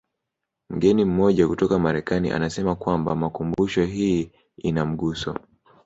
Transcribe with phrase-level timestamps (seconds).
[0.69, 5.35] Mgeni mmoja kutoka Marekani anasema kwamba makumbusho hii ina mguso